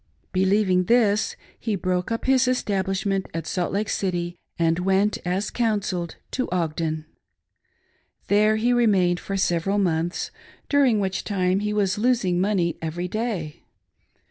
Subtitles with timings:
[0.23, 5.51] i, 'Believing this, he broke up his establishment at Salt Lake City, and went, as"
[5.51, 7.05] counselled," to Ogden.
[8.27, 10.31] There he re mained for several months,
[10.69, 13.61] during which time he was losing money every day.